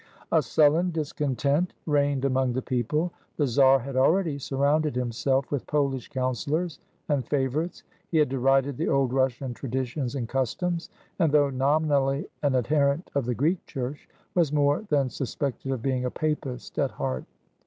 [0.31, 3.11] A sullen discontent reigned among the people.
[3.37, 8.77] The czar had already surrounded himself with PoHsh coun selors and favorites; he had derided
[8.77, 13.63] the old Russian traditions and customs, and, though nominally an ad herent of the Greek
[13.67, 17.25] Church, was more than suspected of being a Papist at heart.